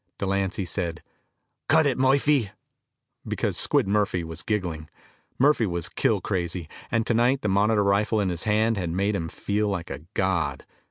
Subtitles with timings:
[0.17, 1.03] Delancy said,
[1.69, 2.49] "Cut it, Murphy!"
[3.27, 4.89] Because Squid Murphy was giggling.
[5.37, 9.29] Murphy was kill crazy, and tonight the Monitor rifle in his hands had made him
[9.29, 10.65] feel like a god.